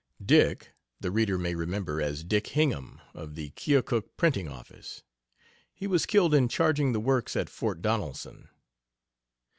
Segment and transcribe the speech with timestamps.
[0.25, 5.03] "Dick" the reader may remember as Dick Hingham, of the Keokuk printing office;
[5.75, 8.49] he was killed in charging the works at Fort Donelson.